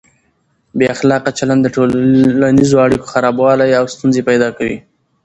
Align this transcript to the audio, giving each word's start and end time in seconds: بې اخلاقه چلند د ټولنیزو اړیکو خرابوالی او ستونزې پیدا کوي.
بې 0.77 0.85
اخلاقه 0.95 1.31
چلند 1.39 1.61
د 1.63 1.67
ټولنیزو 1.75 2.77
اړیکو 2.85 3.09
خرابوالی 3.13 3.69
او 3.79 3.85
ستونزې 3.95 4.21
پیدا 4.29 4.49
کوي. 4.57 4.77